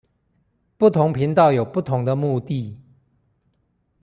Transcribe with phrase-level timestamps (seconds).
[0.79, 2.75] 不同頻道有不同的目的